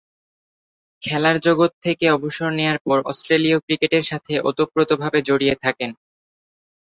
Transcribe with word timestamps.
খেলার 1.03 1.37
জগৎ 1.39 1.71
থেকে 1.81 2.05
অবসর 2.11 2.49
নেয়ার 2.51 2.79
পর 2.85 2.97
অস্ট্রেলীয় 3.05 3.57
ক্রিকেটের 3.59 4.03
সাথে 4.03 4.33
ওতপ্রোতভাবে 4.49 5.19
জড়িত 5.21 5.57
থাকেন। 5.63 5.91